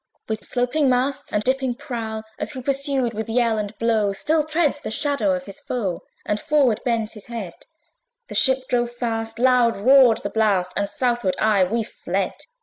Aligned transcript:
With 0.27 0.43
sloping 0.43 0.89
masts 0.89 1.31
and 1.31 1.43
dipping 1.43 1.75
prow, 1.75 2.23
As 2.39 2.53
who 2.53 2.63
pursued 2.63 3.13
with 3.13 3.29
yell 3.29 3.59
and 3.59 3.77
blow 3.77 4.13
Still 4.13 4.43
treads 4.43 4.81
the 4.81 4.89
shadow 4.89 5.35
of 5.35 5.45
his 5.45 5.59
foe 5.59 6.01
And 6.25 6.39
forward 6.39 6.81
bends 6.83 7.13
his 7.13 7.27
head, 7.27 7.53
The 8.27 8.33
ship 8.33 8.67
drove 8.67 8.89
fast, 8.91 9.37
loud 9.37 9.77
roared 9.77 10.23
the 10.23 10.31
blast, 10.31 10.71
And 10.75 10.89
southward 10.89 11.35
aye 11.37 11.65
we 11.65 11.83
fled. 11.83 12.33